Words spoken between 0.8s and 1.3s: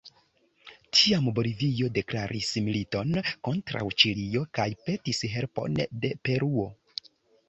Tiam